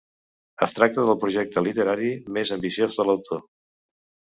Es 0.67 0.73
tracta 0.77 1.03
del 1.09 1.19
projecte 1.25 1.65
literari 1.67 2.11
més 2.41 2.57
ambiciós 2.59 3.01
de 3.03 3.11
l'autor. 3.11 3.49